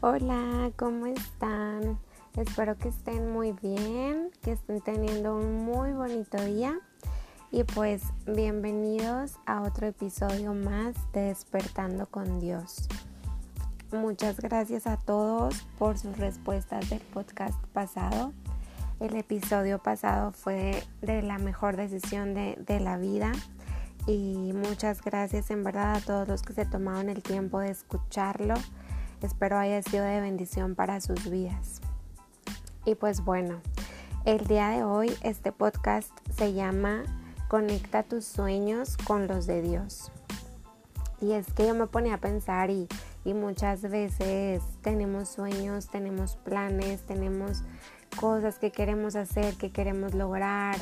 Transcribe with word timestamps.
Hola, 0.00 0.70
¿cómo 0.76 1.06
están? 1.06 1.98
Espero 2.36 2.78
que 2.78 2.88
estén 2.88 3.32
muy 3.32 3.50
bien, 3.50 4.30
que 4.42 4.52
estén 4.52 4.80
teniendo 4.80 5.36
un 5.36 5.64
muy 5.64 5.90
bonito 5.90 6.40
día 6.44 6.78
y 7.50 7.64
pues 7.64 8.04
bienvenidos 8.24 9.40
a 9.44 9.60
otro 9.62 9.88
episodio 9.88 10.54
más 10.54 10.94
de 11.12 11.22
Despertando 11.22 12.06
con 12.06 12.38
Dios. 12.38 12.86
Muchas 13.90 14.38
gracias 14.38 14.86
a 14.86 14.98
todos 14.98 15.62
por 15.80 15.98
sus 15.98 16.16
respuestas 16.16 16.88
del 16.90 17.00
podcast 17.00 17.60
pasado. 17.72 18.32
El 19.00 19.16
episodio 19.16 19.80
pasado 19.80 20.30
fue 20.30 20.80
de 21.02 21.22
la 21.22 21.38
mejor 21.38 21.76
decisión 21.76 22.34
de, 22.34 22.56
de 22.64 22.78
la 22.78 22.98
vida 22.98 23.32
y 24.06 24.52
muchas 24.54 25.02
gracias 25.02 25.50
en 25.50 25.64
verdad 25.64 25.96
a 25.96 26.00
todos 26.00 26.28
los 26.28 26.42
que 26.42 26.52
se 26.52 26.66
tomaron 26.66 27.08
el 27.08 27.24
tiempo 27.24 27.58
de 27.58 27.70
escucharlo 27.72 28.54
Espero 29.22 29.58
haya 29.58 29.82
sido 29.82 30.04
de 30.04 30.20
bendición 30.20 30.74
para 30.74 31.00
sus 31.00 31.28
vidas. 31.28 31.80
Y 32.84 32.94
pues 32.94 33.24
bueno, 33.24 33.60
el 34.24 34.46
día 34.46 34.68
de 34.68 34.84
hoy 34.84 35.12
este 35.22 35.50
podcast 35.50 36.12
se 36.30 36.52
llama 36.52 37.02
Conecta 37.48 38.04
tus 38.04 38.24
sueños 38.24 38.96
con 38.96 39.26
los 39.26 39.46
de 39.46 39.62
Dios. 39.62 40.12
Y 41.20 41.32
es 41.32 41.52
que 41.52 41.66
yo 41.66 41.74
me 41.74 41.88
ponía 41.88 42.14
a 42.14 42.18
pensar 42.18 42.70
y, 42.70 42.86
y 43.24 43.34
muchas 43.34 43.82
veces 43.82 44.62
tenemos 44.82 45.28
sueños, 45.28 45.88
tenemos 45.88 46.36
planes, 46.36 47.02
tenemos 47.02 47.64
cosas 48.20 48.60
que 48.60 48.70
queremos 48.70 49.16
hacer, 49.16 49.54
que 49.56 49.72
queremos 49.72 50.14
lograr 50.14 50.76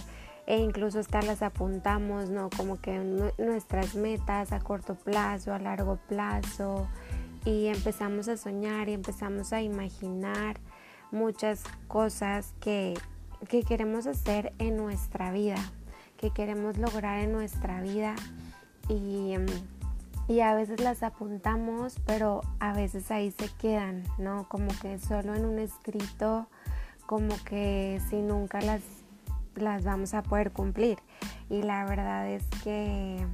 e 0.46 0.58
incluso 0.58 1.00
hasta 1.00 1.22
las 1.22 1.42
apuntamos, 1.42 2.28
¿no? 2.28 2.50
Como 2.56 2.80
que 2.80 2.98
nuestras 3.38 3.94
metas 3.94 4.52
a 4.52 4.60
corto 4.60 4.94
plazo, 4.94 5.52
a 5.52 5.58
largo 5.58 5.98
plazo, 6.08 6.86
y 7.46 7.68
empezamos 7.68 8.26
a 8.26 8.36
soñar 8.36 8.88
y 8.88 8.92
empezamos 8.92 9.52
a 9.52 9.62
imaginar 9.62 10.58
muchas 11.12 11.62
cosas 11.86 12.52
que, 12.60 12.94
queremos 13.68 14.08
hacer 14.08 14.52
en 14.58 14.76
nuestra 14.76 15.30
vida, 15.30 15.56
que 16.16 16.30
queremos 16.30 16.76
lograr 16.76 17.20
en 17.20 17.30
nuestra 17.30 17.80
vida 17.80 18.16
y, 18.88 19.34
y, 20.26 20.40
a 20.40 20.54
veces 20.56 20.80
las 20.80 21.04
apuntamos, 21.04 22.00
pero 22.04 22.40
a 22.58 22.72
veces 22.72 23.12
ahí 23.12 23.30
se 23.30 23.48
quedan, 23.60 24.02
¿no? 24.18 24.48
Como 24.48 24.68
que 24.82 24.98
solo 24.98 25.36
en 25.36 25.44
un 25.44 25.60
escrito, 25.60 26.48
como 27.06 27.32
que 27.44 28.00
si 28.10 28.16
nunca 28.16 28.60
las, 28.60 28.82
las 29.54 29.84
vamos 29.84 30.14
a 30.14 30.24
poder 30.24 30.50
cumplir. 30.50 30.98
Y 31.48 31.62
la 31.62 31.84
verdad 31.84 32.28
es 32.28 32.44
que 32.64 33.24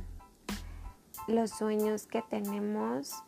los 1.28 1.50
sueños 1.50 2.06
que 2.06 2.20
tenemos 2.20 3.22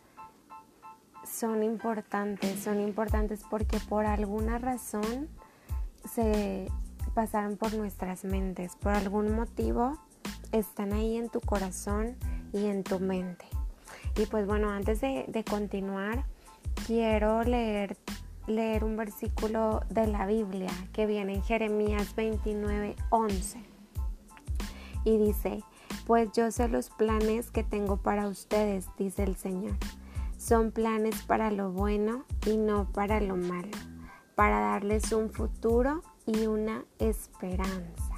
son 1.34 1.62
importantes, 1.62 2.60
son 2.60 2.80
importantes 2.80 3.42
porque 3.50 3.78
por 3.80 4.06
alguna 4.06 4.58
razón 4.58 5.28
se 6.08 6.70
pasaron 7.14 7.56
por 7.56 7.74
nuestras 7.74 8.24
mentes, 8.24 8.76
por 8.76 8.92
algún 8.92 9.34
motivo 9.34 9.98
están 10.52 10.92
ahí 10.92 11.16
en 11.16 11.28
tu 11.28 11.40
corazón 11.40 12.16
y 12.52 12.66
en 12.66 12.84
tu 12.84 13.00
mente. 13.00 13.46
Y 14.16 14.26
pues 14.26 14.46
bueno, 14.46 14.70
antes 14.70 15.00
de, 15.00 15.44
continuar, 15.48 16.24
quiero 16.86 17.42
leer, 17.42 17.96
leer 18.46 18.84
un 18.84 18.96
versículo 18.96 19.80
de 19.90 20.06
la 20.06 20.26
Biblia 20.26 20.70
que 20.92 21.06
viene 21.06 21.34
en 21.34 21.42
Jeremías 21.42 22.14
29, 22.14 22.94
11. 23.10 23.58
Y 25.04 25.18
dice, 25.18 25.64
pues 26.06 26.30
yo 26.32 26.52
sé 26.52 26.68
los 26.68 26.90
planes 26.90 27.50
que 27.50 27.64
tengo 27.64 27.96
para 27.96 28.28
ustedes, 28.28 28.86
dice 28.96 29.24
el 29.24 29.34
Señor 29.34 29.76
son 30.44 30.72
planes 30.72 31.22
para 31.22 31.50
lo 31.50 31.72
bueno 31.72 32.26
y 32.44 32.58
no 32.58 32.92
para 32.92 33.18
lo 33.18 33.34
malo, 33.34 33.70
para 34.34 34.60
darles 34.60 35.10
un 35.12 35.30
futuro 35.30 36.02
y 36.26 36.46
una 36.46 36.84
esperanza. 36.98 38.14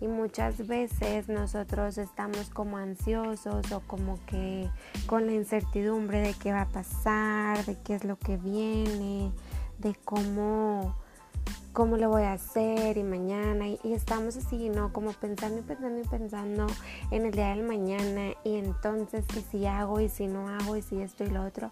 Y 0.00 0.08
muchas 0.08 0.66
veces 0.66 1.28
nosotros 1.28 1.96
estamos 1.96 2.50
como 2.50 2.76
ansiosos 2.76 3.70
o 3.70 3.80
como 3.86 4.18
que 4.26 4.68
con 5.06 5.26
la 5.26 5.32
incertidumbre 5.32 6.22
de 6.22 6.34
qué 6.34 6.50
va 6.50 6.62
a 6.62 6.68
pasar, 6.68 7.64
de 7.66 7.80
qué 7.80 7.94
es 7.94 8.02
lo 8.02 8.18
que 8.18 8.36
viene, 8.36 9.30
de 9.78 9.94
cómo 10.04 10.96
cómo 11.72 11.96
lo 11.96 12.10
voy 12.10 12.24
a 12.24 12.34
hacer 12.34 12.98
y 12.98 13.02
mañana 13.02 13.66
y, 13.66 13.78
estamos 13.84 14.36
así, 14.36 14.68
¿no? 14.68 14.92
Como 14.92 15.12
pensando 15.12 15.60
y 15.60 15.62
pensando 15.62 16.00
y 16.00 16.06
pensando 16.06 16.66
en 17.10 17.24
el 17.24 17.32
día 17.32 17.48
del 17.48 17.62
mañana 17.62 18.34
y 18.44 18.56
entonces 18.56 19.24
y 19.36 19.40
si 19.40 19.66
hago 19.66 20.00
y 20.00 20.08
si 20.08 20.26
no 20.26 20.48
hago 20.48 20.76
y 20.76 20.82
si 20.82 21.00
esto 21.00 21.24
y 21.24 21.30
lo 21.30 21.44
otro. 21.44 21.70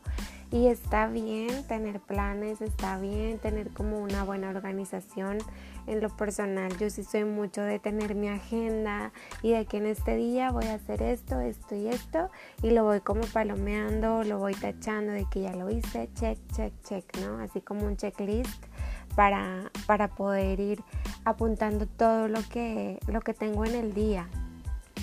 Y 0.51 0.67
está 0.67 1.07
bien 1.07 1.65
tener 1.69 2.01
planes, 2.01 2.61
está 2.61 2.99
bien 2.99 3.39
tener 3.39 3.71
como 3.71 4.01
una 4.01 4.25
buena 4.25 4.49
organización. 4.49 5.39
En 5.87 6.01
lo 6.01 6.09
personal, 6.09 6.77
yo 6.79 6.91
sí 6.91 7.05
soy 7.05 7.25
mucho 7.25 7.63
de 7.63 7.79
tener 7.79 8.15
mi 8.15 8.29
agenda 8.29 9.13
y 9.43 9.53
de 9.53 9.67
que 9.67 9.77
en 9.77 9.87
este 9.87 10.17
día 10.17 10.51
voy 10.51 10.67
a 10.67 10.75
hacer 10.75 11.03
esto, 11.03 11.41
esto 11.41 11.75
y 11.75 11.89
esto 11.89 12.31
y 12.63 12.71
lo 12.71 12.85
voy 12.85 13.01
como 13.01 13.21
palomeando, 13.33 14.25
lo 14.25 14.39
voy 14.39 14.55
tachando 14.55 15.13
de 15.13 15.27
que 15.31 15.43
ya 15.43 15.55
lo 15.55 15.71
hice, 15.71 16.09
check, 16.15 16.39
check, 16.53 16.73
check, 16.83 17.05
¿no? 17.19 17.39
Así 17.39 17.61
como 17.61 17.87
un 17.87 17.97
checklist 17.97 18.70
para, 19.15 19.71
para 19.87 20.09
poder 20.09 20.61
ir 20.61 20.83
apuntando 21.25 21.87
todo 21.87 22.29
lo 22.29 22.41
que, 22.49 22.99
lo 23.07 23.21
que 23.21 23.35
tengo 23.35 23.65
en 23.65 23.75
el 23.75 23.95
día. 23.95 24.29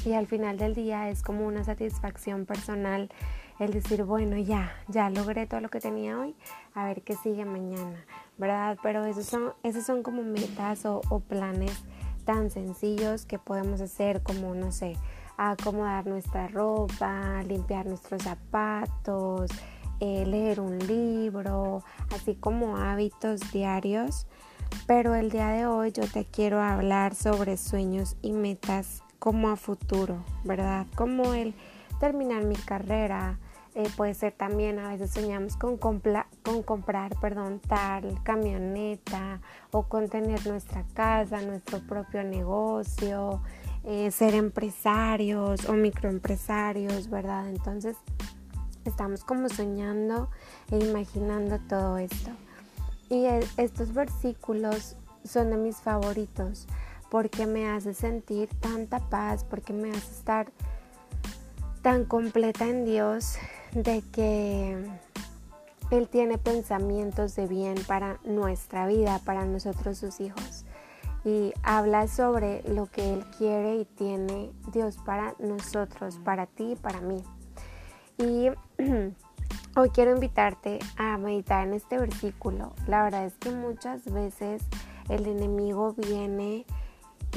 Y 0.06 0.14
al 0.14 0.28
final 0.28 0.58
del 0.58 0.74
día 0.74 1.10
es 1.10 1.22
como 1.22 1.46
una 1.46 1.64
satisfacción 1.64 2.46
personal 2.46 3.10
el 3.60 3.72
decir, 3.72 4.04
bueno, 4.04 4.38
ya, 4.38 4.72
ya 4.88 5.10
logré 5.10 5.48
todo 5.48 5.62
lo 5.62 5.70
que 5.70 5.80
tenía 5.80 6.20
hoy, 6.20 6.36
a 6.76 6.86
ver 6.86 7.02
qué 7.02 7.16
sigue 7.16 7.44
mañana, 7.44 8.06
¿verdad? 8.38 8.78
Pero 8.84 9.06
esos 9.06 9.26
son, 9.26 9.54
esos 9.64 9.84
son 9.84 10.04
como 10.04 10.24
metas 10.24 10.86
o, 10.86 11.02
o 11.10 11.20
planes 11.20 11.84
tan 12.24 12.52
sencillos 12.52 13.26
que 13.26 13.40
podemos 13.40 13.82
hacer 13.82 14.22
como, 14.22 14.54
no 14.54 14.72
sé, 14.72 14.96
acomodar 15.38 16.06
nuestra 16.06 16.48
ropa, 16.48 17.42
limpiar 17.44 17.86
nuestros 17.86 18.24
zapatos, 18.24 19.50
eh, 20.00 20.26
leer 20.26 20.60
un 20.60 20.80
libro, 20.80 21.84
así 22.14 22.36
como 22.36 22.78
hábitos 22.78 23.52
diarios. 23.52 24.28
Pero 24.86 25.16
el 25.16 25.32
día 25.32 25.50
de 25.50 25.66
hoy 25.66 25.92
yo 25.92 26.04
te 26.08 26.26
quiero 26.26 26.62
hablar 26.62 27.16
sobre 27.16 27.58
sueños 27.58 28.16
y 28.22 28.34
metas 28.34 29.04
como 29.20 29.50
a 29.50 29.56
futuro, 29.56 30.24
¿verdad? 30.44 30.88
Como 30.96 31.34
el 31.34 31.54
terminar 32.00 32.44
mi 32.44 32.56
carrera, 32.56 33.40
eh, 33.76 33.88
puede 33.96 34.16
ser 34.16 34.34
también 34.34 34.80
a 34.80 34.90
veces 34.90 35.12
soñamos 35.12 35.56
con, 35.56 35.78
con 35.78 36.64
comprar 36.64 37.16
perdón, 37.20 37.60
tal 37.60 38.22
camioneta 38.24 39.40
o 39.72 39.84
con 39.84 40.10
tener 40.10 40.48
nuestra 40.48 40.84
casa, 40.96 41.42
nuestro 41.42 41.80
propio 41.82 42.24
negocio, 42.24 43.42
eh, 43.84 44.10
ser 44.10 44.34
empresarios 44.34 45.70
o 45.70 45.74
microempresarios, 45.74 47.10
¿verdad? 47.10 47.50
Entonces 47.50 47.96
estamos 48.90 49.24
como 49.24 49.50
soñando 49.50 50.30
e 50.72 50.80
imaginando 50.80 51.60
todo 51.68 51.98
esto. 51.98 52.32
Y 53.10 53.26
e, 53.26 53.46
estos 53.58 53.94
versículos 53.94 54.96
son 55.24 55.52
de 55.52 55.58
mis 55.58 55.78
favoritos 55.78 56.68
porque 57.10 57.46
me 57.46 57.70
hace 57.70 57.94
sentir 57.94 58.50
tanta 58.60 59.00
paz, 59.00 59.44
porque 59.44 59.74
me 59.74 59.92
hace 59.92 60.12
estar 60.12 60.52
tan 61.82 62.06
completa 62.06 62.66
en 62.66 62.86
Dios 62.86 63.38
de 63.72 64.04
que 64.12 64.78
Él 65.92 66.10
tiene 66.10 66.38
pensamientos 66.38 67.36
de 67.36 67.48
bien 67.48 67.76
para 67.88 68.20
nuestra 68.26 68.88
vida, 68.88 69.20
para 69.24 69.46
nosotros 69.46 69.98
sus 69.98 70.20
hijos. 70.20 70.66
Y 71.24 71.54
habla 71.64 72.08
sobre 72.08 72.62
lo 72.70 72.88
que 72.88 73.14
Él 73.14 73.26
quiere 73.38 73.78
y 73.78 73.86
tiene 73.86 74.52
Dios 74.74 74.98
para 75.06 75.34
nosotros, 75.40 76.20
para 76.24 76.46
ti 76.46 76.72
y 76.72 76.76
para 76.76 77.02
mí. 77.02 77.24
Y 78.18 78.50
hoy 79.76 79.90
quiero 79.92 80.12
invitarte 80.12 80.80
a 80.98 81.18
meditar 81.18 81.68
en 81.68 81.76
este 81.76 82.00
versículo. 82.00 82.74
La 82.88 83.04
verdad 83.04 83.26
es 83.26 83.36
que 83.36 83.52
muchas 83.52 84.12
veces 84.12 84.64
el 85.08 85.28
enemigo 85.28 85.94
viene 85.94 86.66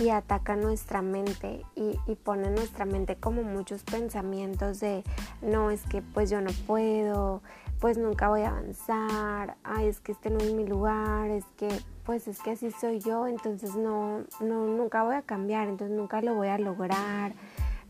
y 0.00 0.08
ataca 0.08 0.56
nuestra 0.56 1.02
mente 1.02 1.66
y, 1.74 2.14
pone 2.24 2.48
en 2.48 2.54
nuestra 2.54 2.86
mente 2.86 3.16
como 3.16 3.42
muchos 3.42 3.82
pensamientos 3.82 4.80
de 4.80 5.04
no 5.42 5.70
es 5.70 5.82
que 5.82 6.00
pues 6.00 6.30
yo 6.30 6.40
no 6.40 6.50
puedo, 6.66 7.42
pues 7.80 7.98
nunca 7.98 8.28
voy 8.28 8.42
a 8.42 8.50
avanzar, 8.50 9.56
ay 9.64 9.88
es 9.88 10.00
que 10.00 10.12
este 10.12 10.30
no 10.30 10.38
es 10.38 10.54
mi 10.54 10.66
lugar, 10.66 11.30
es 11.30 11.44
que 11.56 11.68
pues 12.04 12.28
es 12.28 12.40
que 12.40 12.52
así 12.52 12.70
soy 12.70 13.00
yo, 13.00 13.26
entonces 13.26 13.74
no, 13.74 14.24
no 14.40 14.66
nunca 14.66 15.02
voy 15.02 15.16
a 15.16 15.22
cambiar, 15.22 15.68
entonces 15.68 15.96
nunca 15.96 16.22
lo 16.22 16.34
voy 16.34 16.48
a 16.48 16.58
lograr 16.58 17.34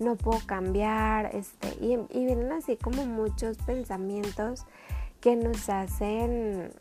no 0.00 0.16
puedo 0.16 0.40
cambiar, 0.46 1.34
este, 1.34 1.68
y, 1.80 1.92
y 2.10 2.24
vienen 2.24 2.50
así 2.52 2.76
como 2.76 3.06
muchos 3.06 3.58
pensamientos 3.58 4.66
que 5.20 5.36
nos 5.36 5.68
hacen 5.68 6.72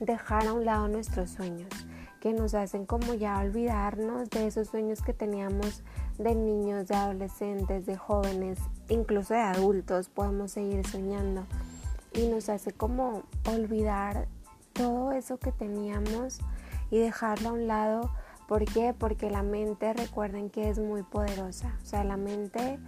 dejar 0.00 0.46
a 0.48 0.52
un 0.52 0.64
lado 0.64 0.88
nuestros 0.88 1.30
sueños, 1.30 1.70
que 2.20 2.32
nos 2.32 2.54
hacen 2.54 2.84
como 2.84 3.14
ya 3.14 3.38
olvidarnos 3.38 4.28
de 4.30 4.46
esos 4.46 4.68
sueños 4.68 5.00
que 5.00 5.14
teníamos 5.14 5.82
de 6.18 6.34
niños, 6.34 6.88
de 6.88 6.96
adolescentes, 6.96 7.86
de 7.86 7.96
jóvenes, 7.96 8.58
incluso 8.88 9.34
de 9.34 9.40
adultos, 9.40 10.08
podemos 10.08 10.52
seguir 10.52 10.86
soñando. 10.86 11.46
y 12.12 12.28
nos 12.28 12.48
hace 12.48 12.72
como 12.72 13.24
olvidar 13.46 14.26
todo 14.72 15.12
eso 15.12 15.38
que 15.38 15.52
teníamos 15.52 16.38
y 16.90 16.98
dejarlo 16.98 17.50
a 17.50 17.52
un 17.52 17.66
lado. 17.66 18.10
¿Por 18.46 18.64
qué? 18.64 18.94
Porque 18.96 19.30
la 19.30 19.42
mente, 19.42 19.92
recuerden 19.92 20.50
que 20.50 20.68
es 20.68 20.78
muy 20.78 21.02
poderosa. 21.02 21.76
O 21.82 21.86
sea, 21.86 22.04
la 22.04 22.16
mente 22.16 22.78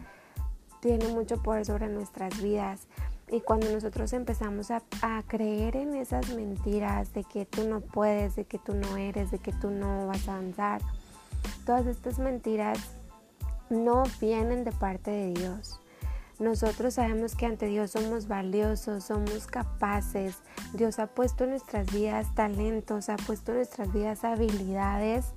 tiene 0.81 1.09
mucho 1.09 1.43
poder 1.43 1.65
sobre 1.65 1.89
nuestras 1.89 2.41
vidas. 2.41 2.87
Y 3.31 3.41
cuando 3.41 3.71
nosotros 3.71 4.13
empezamos 4.13 4.71
a, 4.71 4.83
creer 5.27 5.77
en 5.77 5.95
esas 5.95 6.35
mentiras 6.35 7.13
de 7.13 7.25
que 7.25 7.45
tú 7.45 7.69
no 7.69 7.81
puedes, 7.81 8.37
de 8.37 8.45
que 8.45 8.59
tú 8.59 8.75
no 8.75 8.97
eres, 8.97 9.31
de 9.31 9.39
que 9.39 9.53
tú 9.53 9.71
no 9.71 10.07
vas 10.07 10.29
a 10.29 10.37
avanzar, 10.37 10.81
todas 11.67 11.87
estas 11.87 12.19
mentiras 12.19 12.79
no 13.69 14.05
vienen 14.21 14.65
de 14.65 14.73
parte 14.73 15.11
de 15.11 15.33
Dios. 15.35 15.81
Nosotros 16.39 16.95
sabemos 16.95 17.35
que 17.35 17.47
ante 17.47 17.67
Dios 17.67 17.91
somos 17.91 18.29
valiosos, 18.29 19.05
somos 19.05 19.47
capaces. 19.49 20.39
Dios 20.73 21.01
ha 21.01 21.09
puesto 21.09 21.45
en 21.45 21.51
nuestras 21.51 21.93
vidas 21.93 22.33
talentos, 22.35 23.09
ha 23.09 23.17
puesto 23.17 23.51
en 23.51 23.59
nuestras 23.59 23.93
vidas 23.93 24.25
habilidades 24.25 25.35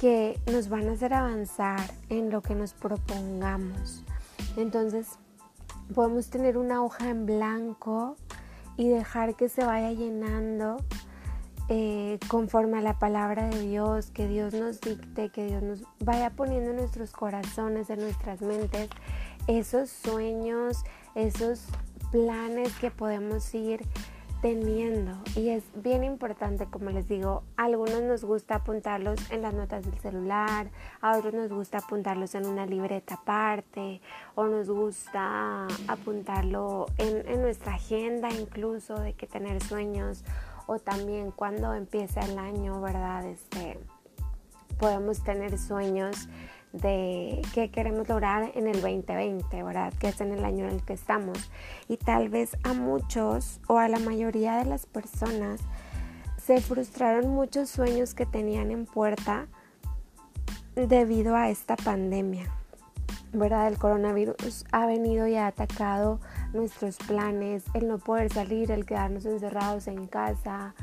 que 0.00 0.38
nos 0.50 0.68
van 0.68 0.88
a 0.88 0.92
hacer 0.92 1.14
avanzar 1.14 1.90
en 2.08 2.30
lo 2.30 2.42
que 2.42 2.54
nos 2.54 2.74
propongamos. 2.74 4.04
Entonces, 4.56 5.18
podemos 5.94 6.28
tener 6.28 6.58
una 6.58 6.82
hoja 6.82 7.08
en 7.08 7.26
blanco 7.26 8.16
y 8.76 8.88
dejar 8.88 9.36
que 9.36 9.48
se 9.48 9.64
vaya 9.64 9.92
llenando 9.92 10.78
eh, 11.68 12.18
conforme 12.28 12.78
a 12.78 12.80
la 12.82 12.98
palabra 12.98 13.48
de 13.48 13.60
Dios, 13.60 14.10
que 14.10 14.28
Dios 14.28 14.54
nos 14.54 14.80
dicte, 14.80 15.30
que 15.30 15.46
Dios 15.46 15.62
nos 15.62 15.82
vaya 15.98 16.30
poniendo 16.30 16.70
en 16.70 16.76
nuestros 16.76 17.12
corazones, 17.12 17.90
en 17.90 18.00
nuestras 18.00 18.40
mentes, 18.40 18.88
esos 19.48 19.90
sueños, 19.90 20.84
esos 21.14 21.64
planes 22.12 22.72
que 22.78 22.90
podemos 22.90 23.52
ir 23.54 23.80
Y 25.34 25.48
es 25.48 25.64
bien 25.74 26.04
importante, 26.04 26.66
como 26.66 26.90
les 26.90 27.08
digo, 27.08 27.42
a 27.56 27.64
algunos 27.64 28.00
nos 28.02 28.24
gusta 28.24 28.54
apuntarlos 28.54 29.18
en 29.32 29.42
las 29.42 29.52
notas 29.52 29.84
del 29.84 29.98
celular, 29.98 30.70
a 31.00 31.18
otros 31.18 31.34
nos 31.34 31.50
gusta 31.50 31.78
apuntarlos 31.78 32.36
en 32.36 32.46
una 32.46 32.64
libreta 32.64 33.14
aparte, 33.14 34.00
o 34.36 34.44
nos 34.44 34.70
gusta 34.70 35.66
apuntarlo 35.88 36.86
en, 36.96 37.28
en 37.28 37.42
nuestra 37.42 37.74
agenda 37.74 38.28
incluso 38.30 38.94
de 39.00 39.14
que 39.14 39.26
tener 39.26 39.60
sueños, 39.60 40.22
o 40.66 40.78
también 40.78 41.32
cuando 41.32 41.74
empieza 41.74 42.20
el 42.20 42.38
año, 42.38 42.80
¿verdad? 42.80 43.26
Este, 43.26 43.80
podemos 44.78 45.24
tener 45.24 45.58
sueños 45.58 46.28
de 46.76 47.42
qué 47.54 47.70
queremos 47.70 48.08
lograr 48.08 48.50
en 48.54 48.66
el 48.66 48.80
2020, 48.80 49.62
¿verdad? 49.62 49.92
Que 49.98 50.08
es 50.08 50.20
en 50.20 50.32
el 50.32 50.44
año 50.44 50.66
en 50.66 50.72
el 50.72 50.82
que 50.82 50.92
estamos. 50.92 51.50
Y 51.88 51.96
tal 51.96 52.28
vez 52.28 52.56
a 52.62 52.72
muchos 52.72 53.60
o 53.66 53.78
a 53.78 53.88
la 53.88 53.98
mayoría 53.98 54.56
de 54.56 54.64
las 54.64 54.86
personas 54.86 55.60
se 56.42 56.60
frustraron 56.60 57.28
muchos 57.28 57.68
sueños 57.68 58.14
que 58.14 58.26
tenían 58.26 58.70
en 58.70 58.86
puerta 58.86 59.48
debido 60.74 61.34
a 61.34 61.50
esta 61.50 61.76
pandemia. 61.76 62.46
¿Verdad? 63.32 63.68
El 63.68 63.78
coronavirus 63.78 64.64
ha 64.70 64.86
venido 64.86 65.26
y 65.26 65.34
ha 65.34 65.48
atacado 65.48 66.20
nuestros 66.52 66.96
planes, 66.96 67.64
el 67.74 67.88
no 67.88 67.98
poder 67.98 68.32
salir, 68.32 68.70
el 68.70 68.86
quedarnos 68.86 69.26
encerrados 69.26 69.88
en 69.88 70.06
casa, 70.06 70.74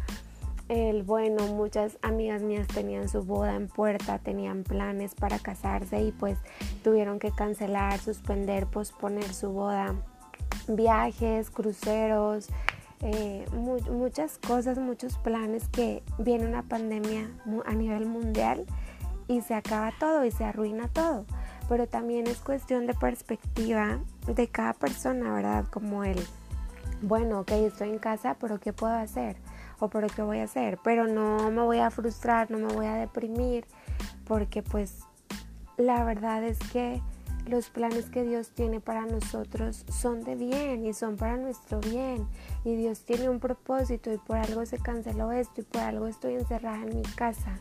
el 0.70 1.04
bueno, 1.04 1.48
muchas 1.48 1.98
amigas 2.02 2.42
mías 2.42 2.68
tenían 2.68 3.10
su 3.10 3.24
boda 3.24 3.56
en 3.56 3.68
puerta, 3.68 4.20
tenían 4.20 4.64
planes 4.64 5.16
para 5.16 5.40
casarse 5.40 6.02
y 6.02 6.12
pues 6.12 6.38
tuvieron 6.84 7.20
que 7.20 7.32
cancelar, 7.32 8.00
suspender, 8.00 8.68
posponer 8.68 9.34
su 9.34 9.52
boda. 9.52 9.96
Viajes, 10.68 11.50
cruceros, 11.50 12.48
eh, 13.02 13.46
muchas 13.52 14.38
cosas, 14.38 14.78
muchos 14.78 15.18
planes 15.18 15.68
que 15.68 16.04
viene 16.18 16.48
una 16.48 16.64
pandemia 16.64 17.30
a 17.66 17.74
nivel 17.74 18.06
mundial 18.06 18.66
y 19.28 19.42
se 19.42 19.56
acaba 19.56 19.92
todo 20.00 20.24
y 20.24 20.32
se 20.32 20.46
arruina 20.46 20.88
todo. 20.88 21.26
Pero 21.68 21.88
también 21.88 22.28
es 22.28 22.38
cuestión 22.40 22.88
de 22.88 22.94
perspectiva 22.94 24.00
de 24.28 24.48
cada 24.48 24.74
persona, 24.74 25.34
¿verdad? 25.34 25.66
Como 25.70 26.06
el, 26.06 26.18
bueno, 27.02 27.42
ok, 27.42 27.52
estoy 27.52 27.90
en 27.90 28.00
casa, 28.00 28.38
pero 28.40 28.60
¿qué 28.60 28.72
puedo 28.72 28.94
hacer? 28.94 29.36
O 29.84 29.90
por 29.90 30.10
qué 30.10 30.22
voy 30.22 30.40
a 30.40 30.46
hacer, 30.46 30.80
pero 30.82 31.08
no 31.08 31.52
me 31.52 31.62
voy 31.62 31.80
a 31.80 31.92
frustrar, 31.92 32.50
no 32.50 32.58
me 32.58 32.74
voy 32.74 32.86
a 32.86 32.94
deprimir, 32.94 33.66
porque 34.24 34.64
pues 34.64 35.00
la 35.76 36.06
verdad 36.06 36.42
es 36.46 36.58
que 36.72 37.02
los 37.46 37.70
planes 37.70 38.06
que 38.06 38.24
Dios 38.24 38.52
tiene 38.52 38.80
para 38.80 39.06
nosotros 39.06 39.84
son 39.92 40.24
de 40.24 40.36
bien 40.36 40.86
y 40.86 40.94
son 40.94 41.18
para 41.18 41.36
nuestro 41.36 41.82
bien. 41.82 42.26
Y 42.64 42.78
Dios 42.78 43.02
tiene 43.02 43.28
un 43.28 43.42
propósito 43.42 44.14
y 44.14 44.18
por 44.18 44.38
algo 44.38 44.66
se 44.66 44.78
canceló 44.78 45.34
esto 45.34 45.60
y 45.60 45.64
por 45.66 45.82
algo 45.82 46.08
estoy 46.08 46.36
encerrada 46.36 46.82
en 46.82 46.96
mi 46.96 47.04
casa, 47.04 47.60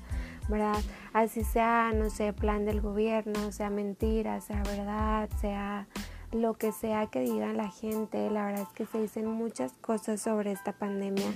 ¿verdad? 0.48 0.78
Así 1.12 1.42
sea, 1.42 1.90
no 1.92 2.08
sé, 2.08 2.32
plan 2.32 2.64
del 2.64 2.80
gobierno, 2.80 3.50
sea 3.50 3.70
mentira, 3.70 4.40
sea 4.40 4.62
verdad, 4.62 5.28
sea 5.40 5.88
lo 6.30 6.54
que 6.54 6.70
sea 6.70 7.08
que 7.08 7.22
diga 7.22 7.52
la 7.52 7.68
gente. 7.68 8.30
La 8.30 8.46
verdad 8.46 8.62
es 8.62 8.74
que 8.76 8.86
se 8.86 9.00
dicen 9.00 9.26
muchas 9.26 9.72
cosas 9.72 10.20
sobre 10.20 10.52
esta 10.52 10.72
pandemia 10.72 11.26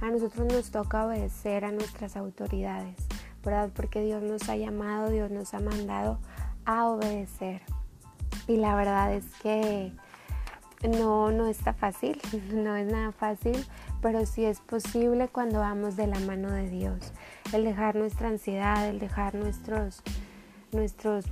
a 0.00 0.10
nosotros 0.10 0.52
nos 0.52 0.70
toca 0.70 1.06
obedecer 1.06 1.64
a 1.64 1.72
nuestras 1.72 2.16
autoridades, 2.16 2.96
¿verdad? 3.44 3.70
Porque 3.74 4.02
Dios 4.02 4.22
nos 4.22 4.48
ha 4.48 4.56
llamado, 4.56 5.10
Dios 5.10 5.30
nos 5.30 5.54
ha 5.54 5.60
mandado 5.60 6.18
a 6.64 6.86
obedecer. 6.88 7.62
Y 8.46 8.56
la 8.56 8.74
verdad 8.74 9.14
es 9.14 9.24
que 9.42 9.92
no, 10.88 11.30
no 11.30 11.46
está 11.46 11.72
fácil, 11.72 12.20
no 12.52 12.76
es 12.76 12.86
nada 12.86 13.12
fácil, 13.12 13.64
pero 14.02 14.26
sí 14.26 14.44
es 14.44 14.60
posible 14.60 15.28
cuando 15.28 15.60
vamos 15.60 15.96
de 15.96 16.06
la 16.06 16.18
mano 16.20 16.50
de 16.50 16.68
Dios. 16.68 17.12
El 17.52 17.64
dejar 17.64 17.96
nuestra 17.96 18.28
ansiedad, 18.28 18.86
el 18.88 18.98
dejar 18.98 19.34
nuestros, 19.34 20.02
nuestros 20.72 21.24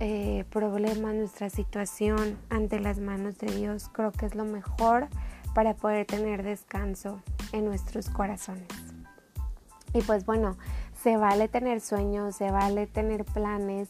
eh, 0.00 0.44
problemas, 0.50 1.14
nuestra 1.14 1.50
situación 1.50 2.38
ante 2.48 2.80
las 2.80 2.98
manos 2.98 3.38
de 3.38 3.54
Dios, 3.54 3.90
creo 3.92 4.10
que 4.12 4.26
es 4.26 4.34
lo 4.34 4.44
mejor 4.44 5.08
para 5.54 5.74
poder 5.74 6.06
tener 6.06 6.42
descanso 6.42 7.20
en 7.52 7.64
nuestros 7.64 8.10
corazones. 8.10 8.68
Y 9.92 10.02
pues 10.02 10.26
bueno, 10.26 10.56
se 11.02 11.16
vale 11.16 11.48
tener 11.48 11.80
sueños, 11.80 12.36
se 12.36 12.50
vale 12.50 12.86
tener 12.86 13.24
planes 13.24 13.88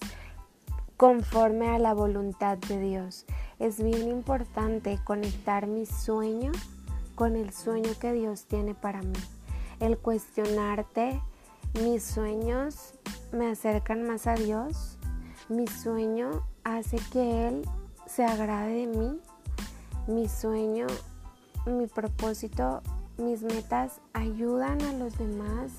conforme 0.97 1.69
a 1.69 1.79
la 1.79 1.95
voluntad 1.95 2.59
de 2.59 2.79
Dios. 2.79 3.25
Es 3.59 3.83
bien 3.83 4.09
importante 4.09 4.99
conectar 5.05 5.67
mi 5.67 5.87
sueño 5.87 6.53
con 7.15 7.37
el 7.37 7.53
sueño 7.53 7.91
que 8.01 8.13
Dios 8.13 8.45
tiene 8.45 8.75
para 8.75 9.01
mí. 9.01 9.19
El 9.81 9.99
cuestionarte, 9.99 11.21
mis 11.83 12.05
sueños 12.05 12.95
me 13.33 13.51
acercan 13.51 14.03
más 14.03 14.27
a 14.27 14.35
Dios, 14.35 14.99
mi 15.49 15.67
sueño 15.67 16.47
hace 16.63 16.99
que 17.13 17.49
Él 17.49 17.69
se 18.07 18.25
agrade 18.25 18.73
de 18.73 18.87
mí, 18.87 19.21
mi 20.07 20.29
sueño, 20.29 20.87
mi 21.67 21.87
propósito 21.87 22.83
mis 23.17 23.43
metas 23.43 24.01
ayudan 24.13 24.83
a 24.83 24.93
los 24.93 25.17
demás, 25.19 25.73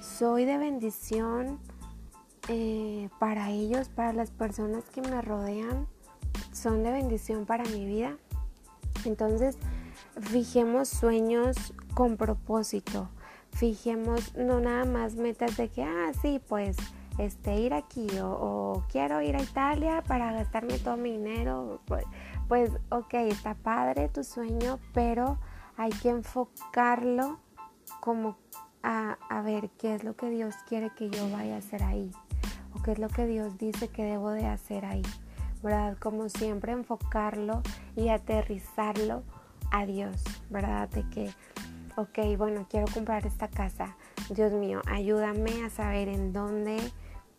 soy 0.00 0.44
de 0.44 0.56
bendición 0.56 1.58
eh, 2.48 3.08
para 3.18 3.50
ellos, 3.50 3.88
para 3.88 4.12
las 4.12 4.30
personas 4.30 4.84
que 4.84 5.02
me 5.02 5.20
rodean, 5.20 5.88
son 6.52 6.84
de 6.84 6.92
bendición 6.92 7.44
para 7.44 7.64
mi 7.64 7.84
vida. 7.84 8.16
Entonces, 9.04 9.58
fijemos 10.20 10.88
sueños 10.88 11.74
con 11.94 12.16
propósito, 12.16 13.08
fijemos 13.52 14.36
no 14.36 14.60
nada 14.60 14.84
más 14.84 15.16
metas 15.16 15.56
de 15.56 15.68
que, 15.68 15.82
ah, 15.82 16.12
sí, 16.22 16.40
pues, 16.48 16.76
este, 17.18 17.58
ir 17.60 17.74
aquí 17.74 18.06
o, 18.20 18.28
o 18.28 18.84
quiero 18.92 19.22
ir 19.22 19.36
a 19.36 19.42
Italia 19.42 20.04
para 20.06 20.32
gastarme 20.32 20.78
todo 20.78 20.96
mi 20.96 21.12
dinero. 21.12 21.80
Pues, 22.48 22.70
ok, 22.90 23.14
está 23.14 23.54
padre 23.54 24.08
tu 24.08 24.22
sueño, 24.22 24.78
pero 24.94 25.38
hay 25.76 25.90
que 25.90 26.10
enfocarlo 26.10 27.40
como 28.00 28.36
a, 28.82 29.16
ver 29.44 29.68
qué 29.78 29.96
es 29.96 30.04
lo 30.04 30.14
que 30.14 30.30
Dios 30.30 30.54
quiere 30.68 30.90
que 30.90 31.10
yo 31.10 31.28
vaya 31.30 31.56
a 31.56 31.58
hacer 31.58 31.82
ahí 31.82 32.12
o 32.72 32.82
qué 32.82 32.92
es 32.92 32.98
lo 33.00 33.08
que 33.08 33.26
Dios 33.26 33.58
dice 33.58 33.88
que 33.88 34.04
debo 34.04 34.30
de 34.30 34.46
hacer 34.46 34.84
ahí, 34.84 35.02
¿verdad? 35.62 35.96
Como 35.98 36.28
siempre 36.28 36.70
enfocarlo 36.70 37.62
y 37.96 38.10
aterrizarlo 38.10 39.24
a 39.72 39.84
Dios, 39.86 40.22
¿verdad? 40.48 40.88
De 40.90 41.08
que, 41.10 41.30
ok, 41.96 42.38
bueno, 42.38 42.66
quiero 42.70 42.86
comprar 42.92 43.26
esta 43.26 43.48
casa, 43.48 43.96
Dios 44.30 44.52
mío, 44.52 44.82
ayúdame 44.86 45.64
a 45.64 45.70
saber 45.70 46.08
en 46.08 46.32
dónde, 46.32 46.78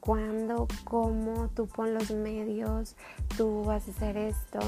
cuándo, 0.02 0.68
cómo, 0.84 1.48
tú 1.50 1.68
pon 1.68 1.94
los 1.94 2.12
medios, 2.12 2.98
tú 3.38 3.64
vas 3.64 3.88
a 3.88 3.92
hacer 3.92 4.18
esto, 4.18 4.60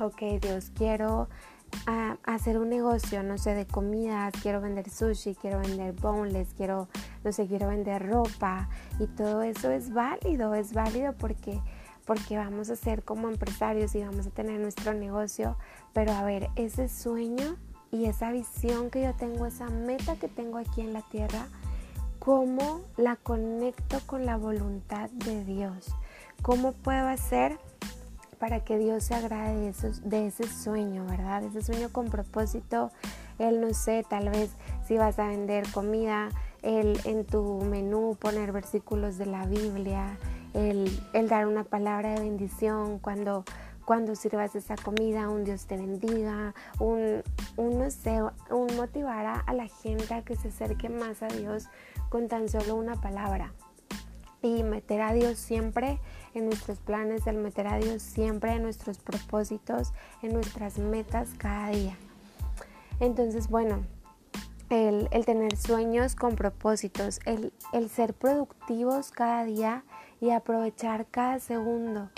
ok, 0.00 0.40
Dios, 0.40 0.70
quiero 0.74 1.28
a, 1.86 2.16
hacer 2.24 2.58
un 2.58 2.68
negocio, 2.68 3.22
no 3.22 3.38
sé, 3.38 3.54
de 3.54 3.66
comida, 3.66 4.30
quiero 4.42 4.60
vender 4.60 4.88
sushi, 4.88 5.34
quiero 5.34 5.60
vender 5.60 5.92
boneless, 5.92 6.54
quiero, 6.54 6.88
no 7.24 7.32
sé, 7.32 7.46
quiero 7.46 7.68
vender 7.68 8.06
ropa 8.06 8.68
y 8.98 9.06
todo 9.06 9.42
eso 9.42 9.70
es 9.70 9.92
válido, 9.92 10.54
es 10.54 10.72
válido 10.72 11.12
porque 11.14 11.60
porque 12.06 12.38
vamos 12.38 12.70
a 12.70 12.76
ser 12.76 13.04
como 13.04 13.28
empresarios 13.28 13.94
y 13.94 14.02
vamos 14.02 14.26
a 14.26 14.30
tener 14.30 14.58
nuestro 14.60 14.94
negocio, 14.94 15.58
pero 15.92 16.12
a 16.12 16.22
ver, 16.22 16.48
ese 16.56 16.88
sueño 16.88 17.56
y 17.92 18.06
esa 18.06 18.32
visión 18.32 18.88
que 18.88 19.02
yo 19.02 19.12
tengo, 19.12 19.44
esa 19.44 19.68
meta 19.68 20.16
que 20.16 20.26
tengo 20.26 20.56
aquí 20.56 20.80
en 20.80 20.94
la 20.94 21.02
tierra, 21.02 21.48
¿cómo 22.18 22.80
la 22.96 23.16
conecto 23.16 24.00
con 24.06 24.24
la 24.24 24.38
voluntad 24.38 25.10
de 25.10 25.44
Dios? 25.44 25.94
¿Cómo 26.40 26.72
puedo 26.72 27.08
hacer 27.08 27.58
para 28.38 28.60
que 28.60 28.78
Dios 28.78 29.04
se 29.04 29.14
agrade 29.14 29.72
de, 30.04 30.26
ese 30.26 30.48
sueño, 30.48 31.04
verdad? 31.06 31.42
Ese 31.44 31.62
sueño 31.62 31.90
con 31.90 32.08
propósito, 32.08 32.90
Él 33.38 33.60
no 33.60 33.74
sé, 33.74 34.04
tal 34.08 34.30
vez 34.30 34.50
si 34.86 34.96
vas 34.96 35.18
a 35.18 35.28
vender 35.28 35.70
comida, 35.72 36.30
el 36.62 37.00
en 37.04 37.24
tu 37.24 37.62
menú 37.62 38.16
poner 38.18 38.52
versículos 38.52 39.18
de 39.18 39.26
la 39.26 39.46
Biblia, 39.46 40.18
el, 40.54 40.90
dar 41.28 41.46
una 41.46 41.64
palabra 41.64 42.14
de 42.14 42.20
bendición 42.20 42.98
cuando, 42.98 43.44
cuando 43.84 44.14
sirvas 44.14 44.54
esa 44.54 44.76
comida, 44.76 45.28
un 45.28 45.44
Dios 45.44 45.66
te 45.66 45.76
bendiga, 45.76 46.54
un, 46.78 47.22
un, 47.56 47.78
no 47.78 47.90
sé, 47.90 48.20
un 48.50 48.76
motivar 48.76 49.26
a, 49.26 49.40
a 49.40 49.52
la 49.52 49.66
gente 49.68 50.14
a 50.14 50.22
que 50.22 50.36
se 50.36 50.48
acerque 50.48 50.88
más 50.88 51.22
a 51.22 51.28
Dios 51.28 51.68
con 52.08 52.28
tan 52.28 52.48
solo 52.48 52.76
una 52.76 52.96
palabra. 53.00 53.52
Y 54.42 54.62
meter 54.62 55.00
a 55.00 55.12
Dios 55.12 55.38
siempre 55.38 55.98
en 56.34 56.46
nuestros 56.46 56.78
planes, 56.78 57.26
el 57.26 57.38
meter 57.38 57.66
a 57.66 57.78
Dios 57.78 58.02
siempre 58.02 58.52
en 58.52 58.62
nuestros 58.62 58.98
propósitos, 58.98 59.92
en 60.22 60.32
nuestras 60.32 60.78
metas 60.78 61.30
cada 61.36 61.70
día. 61.70 61.96
Entonces, 63.00 63.48
bueno, 63.48 63.84
el, 64.70 65.08
tener 65.24 65.56
sueños 65.56 66.14
con 66.14 66.36
propósitos, 66.36 67.20
el, 67.24 67.52
el 67.72 67.88
ser 67.88 68.14
productivos 68.14 69.10
cada 69.10 69.44
día 69.44 69.84
y 70.20 70.30
aprovechar 70.30 71.06
cada 71.06 71.38
segundo, 71.40 72.10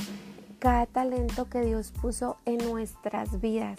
cada 0.58 0.86
talento 0.86 1.48
que 1.48 1.60
Dios 1.60 1.92
puso 1.92 2.38
en 2.44 2.58
nuestras 2.58 3.40
vidas. 3.40 3.78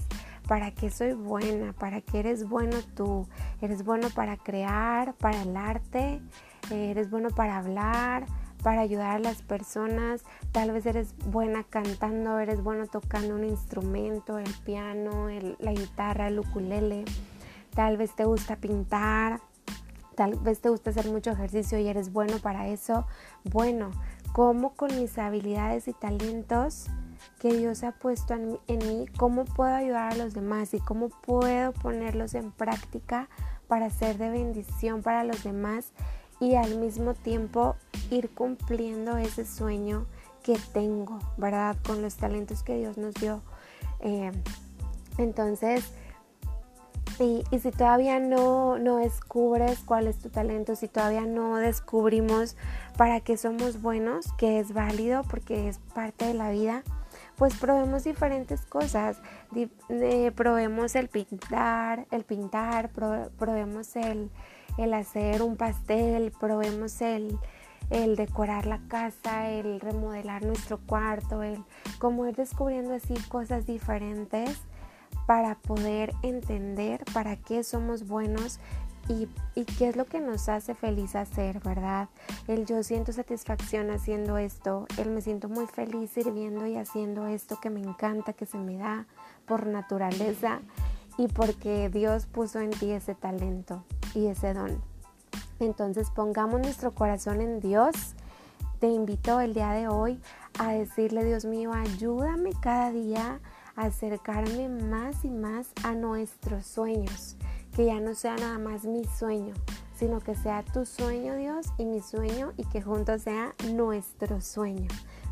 ¿Para 0.51 0.71
qué 0.71 0.89
soy 0.89 1.13
buena? 1.13 1.71
¿Para 1.71 2.01
qué 2.01 2.19
eres 2.19 2.49
bueno 2.49 2.75
tú? 2.93 3.25
Eres 3.61 3.85
bueno 3.85 4.09
para 4.09 4.35
crear, 4.35 5.13
para 5.13 5.43
el 5.43 5.55
arte, 5.55 6.21
eres 6.69 7.09
bueno 7.09 7.29
para 7.29 7.55
hablar, 7.55 8.25
para 8.61 8.81
ayudar 8.81 9.11
a 9.11 9.19
las 9.19 9.43
personas. 9.43 10.25
Tal 10.51 10.73
vez 10.73 10.85
eres 10.85 11.15
buena 11.27 11.63
cantando, 11.63 12.37
eres 12.37 12.61
bueno 12.61 12.85
tocando 12.87 13.33
un 13.33 13.45
instrumento, 13.45 14.39
el 14.39 14.53
piano, 14.65 15.29
la 15.29 15.71
guitarra, 15.71 16.27
el 16.27 16.39
ukulele. 16.39 17.05
Tal 17.73 17.95
vez 17.95 18.13
te 18.13 18.25
gusta 18.25 18.57
pintar, 18.57 19.39
tal 20.17 20.37
vez 20.37 20.59
te 20.59 20.67
gusta 20.67 20.89
hacer 20.89 21.07
mucho 21.09 21.31
ejercicio 21.31 21.79
y 21.79 21.87
eres 21.87 22.11
bueno 22.11 22.39
para 22.39 22.67
eso. 22.67 23.07
Bueno, 23.45 23.91
¿cómo 24.33 24.73
con 24.73 24.93
mis 24.99 25.17
habilidades 25.17 25.87
y 25.87 25.93
talentos 25.93 26.89
que 27.39 27.53
Dios 27.53 27.83
ha 27.83 27.91
puesto 27.91 28.33
en, 28.33 28.59
mí, 28.67 29.05
cómo 29.17 29.45
puedo 29.45 29.73
ayudar 29.73 30.13
a 30.13 30.15
los 30.15 30.33
demás 30.33 30.73
y 30.73 30.79
cómo 30.79 31.09
puedo 31.09 31.71
ponerlos 31.71 32.35
en 32.35 32.51
práctica 32.51 33.29
para 33.67 33.89
ser 33.89 34.17
de 34.17 34.29
bendición 34.29 35.01
para 35.01 35.23
los 35.23 35.43
demás 35.43 35.91
y 36.39 36.55
al 36.55 36.77
mismo 36.77 37.13
tiempo 37.13 37.75
ir 38.09 38.29
cumpliendo 38.29 39.17
ese 39.17 39.45
sueño 39.45 40.05
que 40.43 40.57
tengo, 40.73 41.19
¿verdad? 41.37 41.77
Con 41.85 42.01
los 42.01 42.15
talentos 42.15 42.63
que 42.63 42.77
Dios 42.77 42.97
nos 42.97 43.13
dio. 43.15 43.41
Eh, 44.01 44.31
entonces, 45.17 45.91
y, 47.19 47.43
y, 47.51 47.59
si 47.59 47.71
todavía 47.71 48.19
no, 48.19 48.79
no 48.79 48.97
descubres 48.97 49.79
cuál 49.85 50.07
es 50.07 50.17
tu 50.17 50.29
talento, 50.29 50.75
si 50.75 50.87
todavía 50.87 51.21
no 51.21 51.57
descubrimos 51.57 52.55
para 52.97 53.19
qué 53.19 53.37
somos 53.37 53.81
buenos, 53.81 54.31
que 54.33 54.59
es 54.59 54.73
válido 54.73 55.23
porque 55.23 55.67
es 55.67 55.77
parte 55.93 56.25
de 56.25 56.33
la 56.33 56.49
vida, 56.49 56.83
pues 57.41 57.55
probemos 57.55 58.03
diferentes 58.03 58.67
cosas. 58.67 59.17
Eh, 59.89 60.31
probemos 60.35 60.95
el 60.95 61.09
pintar, 61.09 62.05
el 62.11 62.23
pintar, 62.23 62.91
probemos 62.91 63.95
el, 63.95 64.29
el 64.77 64.93
hacer 64.93 65.41
un 65.41 65.57
pastel, 65.57 66.31
probemos 66.39 67.01
el, 67.01 67.39
el 67.89 68.15
decorar 68.15 68.67
la 68.67 68.79
casa, 68.87 69.49
el 69.49 69.79
remodelar 69.79 70.45
nuestro 70.45 70.77
cuarto, 70.85 71.41
el 71.41 71.63
como 71.97 72.27
ir 72.27 72.35
descubriendo 72.35 72.93
así 72.93 73.15
cosas 73.27 73.65
diferentes 73.65 74.61
para 75.25 75.55
poder 75.55 76.13
entender 76.21 77.03
para 77.11 77.37
qué 77.37 77.63
somos 77.63 78.07
buenos 78.07 78.59
y, 79.55 79.65
qué 79.65 79.89
es 79.89 79.95
lo 79.95 80.05
que 80.05 80.19
nos 80.19 80.49
hace 80.49 80.73
feliz 80.73 81.15
hacer, 81.15 81.59
¿verdad? 81.59 82.09
El 82.47 82.65
yo 82.65 82.83
siento 82.83 83.11
satisfacción 83.11 83.91
haciendo 83.91 84.37
esto, 84.37 84.85
el 84.97 85.11
me 85.11 85.21
siento 85.21 85.49
muy 85.49 85.67
feliz 85.67 86.11
sirviendo 86.11 86.65
y 86.65 86.77
haciendo 86.77 87.27
esto 87.27 87.59
que 87.59 87.69
me 87.69 87.81
encanta, 87.81 88.33
que 88.33 88.45
se 88.45 88.57
me 88.57 88.77
da 88.77 89.05
por 89.45 89.67
naturaleza 89.67 90.61
y 91.17 91.27
porque 91.27 91.89
Dios 91.89 92.25
puso 92.25 92.59
en 92.59 92.71
ti 92.71 92.91
ese 92.91 93.15
talento 93.15 93.83
y 94.15 94.27
ese 94.27 94.53
don. 94.53 94.81
Entonces 95.59 96.09
pongamos 96.09 96.61
nuestro 96.61 96.91
corazón 96.91 97.41
en 97.41 97.59
Dios. 97.59 97.95
Te 98.79 98.87
invito 98.87 99.39
el 99.41 99.53
día 99.53 99.71
de 99.71 99.87
hoy 99.87 100.19
a 100.57 100.71
decirle, 100.71 101.23
Dios 101.23 101.45
mío, 101.45 101.71
ayúdame 101.73 102.51
cada 102.61 102.91
día 102.91 103.39
a 103.75 103.83
acercarme 103.83 104.69
más 104.69 105.23
y 105.23 105.29
más 105.29 105.69
a 105.83 105.93
nuestros 105.93 106.65
sueños. 106.65 107.37
Que 107.75 107.85
ya 107.85 107.99
no 107.99 108.15
sea 108.15 108.35
nada 108.35 108.57
más 108.57 108.85
mi 108.85 109.03
sueño, 109.05 109.53
sino 109.95 110.19
que 110.19 110.35
sea 110.35 110.63
tu 110.63 110.85
sueño, 110.85 111.35
Dios, 111.35 111.67
y 111.77 111.85
mi 111.85 112.01
sueño, 112.01 112.53
y 112.57 112.65
que 112.65 112.81
juntos 112.81 113.21
sea 113.21 113.53
nuestro 113.73 114.41
sueño, 114.41 114.87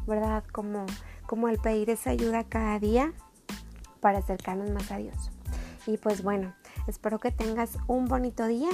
¿verdad? 0.08 0.44
Como, 0.52 0.86
como 1.28 1.50
el 1.50 1.58
pedir 1.60 1.90
esa 1.90 2.12
ayuda 2.12 2.44
cada 2.44 2.80
día 2.80 3.14
para 4.00 4.20
acercarnos 4.20 4.70
más 4.72 4.92
a 4.92 4.98
Dios. 4.98 5.32
Y 5.88 5.98
pues 5.98 6.24
bueno, 6.24 6.54
espero 6.88 7.20
que 7.20 7.32
tengas 7.32 7.78
un 7.88 8.06
bonito 8.06 8.46
día. 8.48 8.70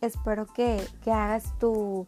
Espero 0.00 0.46
que, 0.46 0.82
hagas 1.06 1.56
tu, 1.58 2.06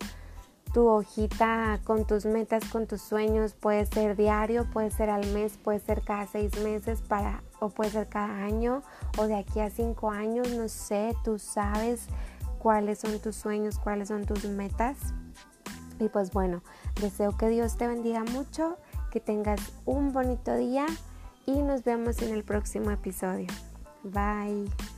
tu 0.72 0.86
hojita 0.88 1.80
con 1.84 2.06
tus 2.06 2.26
metas, 2.26 2.64
con 2.66 2.86
tus 2.86 3.00
sueños. 3.00 3.54
Puede 3.54 3.86
ser 3.86 4.16
diario, 4.16 4.68
puede 4.70 4.90
ser 4.90 5.10
al 5.10 5.26
mes, 5.32 5.56
puede 5.56 5.80
ser 5.80 6.02
cada 6.02 6.26
seis 6.26 6.52
meses 6.62 7.02
para, 7.02 7.42
o 7.60 7.68
puede 7.68 7.90
ser 7.90 8.08
cada 8.08 8.44
año 8.44 8.82
o 9.18 9.26
de 9.26 9.36
aquí 9.36 9.60
a 9.60 9.70
cinco 9.70 10.10
años. 10.10 10.50
No 10.52 10.68
sé, 10.68 11.14
tú 11.24 11.38
sabes 11.38 12.06
cuáles 12.58 13.00
son 13.00 13.18
tus 13.20 13.36
sueños, 13.36 13.78
cuáles 13.78 14.08
son 14.08 14.24
tus 14.24 14.44
metas. 14.44 14.96
Y 15.98 16.08
pues 16.08 16.32
bueno, 16.32 16.62
deseo 17.00 17.36
que 17.36 17.48
Dios 17.48 17.76
te 17.76 17.86
bendiga 17.86 18.22
mucho, 18.24 18.76
que 19.10 19.20
tengas 19.20 19.60
un 19.84 20.12
bonito 20.12 20.54
día 20.54 20.86
y 21.46 21.62
nos 21.62 21.82
vemos 21.82 22.22
en 22.22 22.34
el 22.34 22.44
próximo 22.44 22.90
episodio. 22.90 23.48
Bye. 24.04 24.97